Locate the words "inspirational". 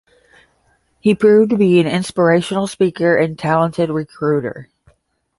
1.85-2.65